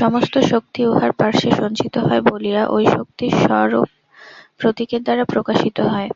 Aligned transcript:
সমস্ত 0.00 0.34
শক্তি 0.50 0.80
উহার 0.86 1.12
পার্শ্বে 1.18 1.50
সঞ্চিত 1.60 1.94
হয় 2.06 2.22
বলিয়া 2.26 2.62
ঐ 2.68 2.78
শক্তি 2.94 3.26
সর্পরূপ 3.36 3.88
প্রতীকের 4.60 5.00
দ্বারা 5.04 5.24
প্রকাশিত 5.32 5.78
হয়। 5.92 6.08